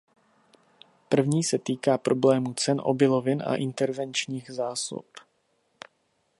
První 1.09 1.43
se 1.43 1.59
týká 1.59 1.97
problému 1.97 2.53
cen 2.53 2.81
obilovin 2.83 3.43
a 3.45 3.55
intervenčních 3.55 4.51
zásob. 4.51 5.05